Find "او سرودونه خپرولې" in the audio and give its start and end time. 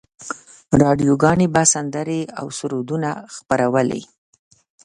2.39-4.01